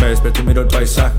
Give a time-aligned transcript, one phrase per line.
[0.00, 1.14] Me despierto y miro el paisaje.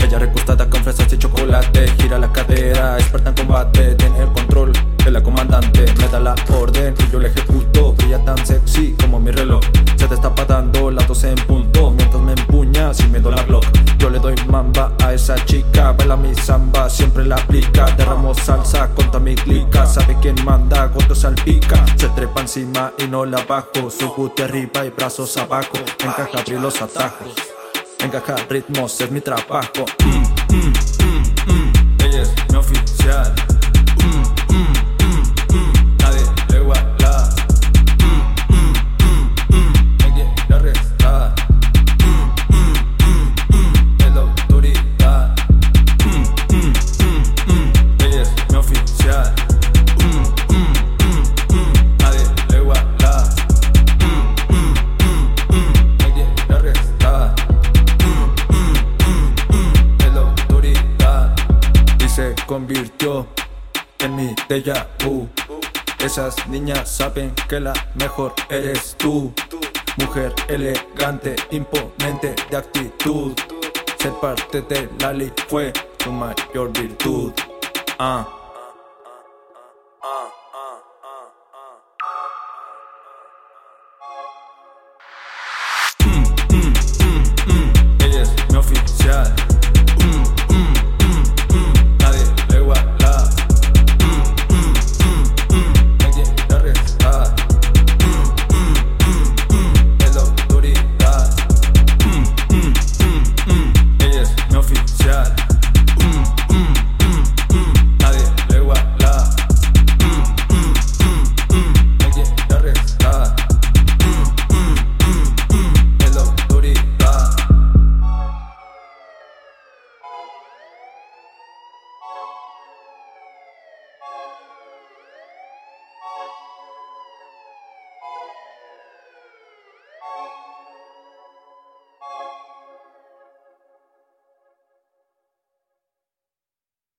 [0.00, 1.86] Ella recostada con fresas y chocolate.
[1.98, 3.94] Gira la cadera, experta en combate.
[3.94, 5.84] Tiene el control, es la comandante.
[5.98, 7.94] Me da la orden y yo la ejecuto.
[8.04, 9.60] Ella tan sexy como mi reloj.
[9.94, 11.59] Se te está patando las 12 en punto
[15.02, 15.92] a esa chica.
[15.92, 17.86] Baila mi samba, siempre la aplica.
[17.96, 19.86] Derramo salsa contra mi clica.
[19.86, 21.84] Sabe quién manda, goto salpica.
[21.96, 23.90] Se trepa encima y no la bajo.
[23.90, 25.78] Su booty arriba y brazos abajo.
[25.98, 27.34] Encaja abrir los atajos.
[27.98, 29.84] Encajar ritmos es mi trabajo.
[30.04, 30.72] Mm, mm,
[31.04, 31.72] mm, mm.
[32.04, 33.34] Ella es mi oficial.
[62.50, 63.28] Convirtió
[64.00, 65.28] en mi déjà vu.
[66.00, 69.32] Esas niñas saben que la mejor eres tú.
[69.98, 73.38] Mujer elegante, imponente de actitud.
[74.00, 77.32] Ser parte de la ley fue tu mayor virtud.
[78.00, 78.39] Ah.